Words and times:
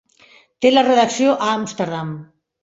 Té 0.65 0.71
la 0.71 0.83
redacció 0.87 1.35
a 1.35 1.51
Amsterdam. 1.59 2.17